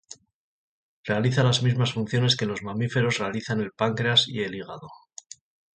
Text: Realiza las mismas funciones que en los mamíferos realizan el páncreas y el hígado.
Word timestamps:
Realiza 1.03 1.43
las 1.43 1.61
mismas 1.61 1.93
funciones 1.93 2.35
que 2.35 2.45
en 2.45 2.49
los 2.49 2.63
mamíferos 2.63 3.19
realizan 3.19 3.61
el 3.61 3.71
páncreas 3.71 4.27
y 4.27 4.41
el 4.41 4.55
hígado. 4.55 4.89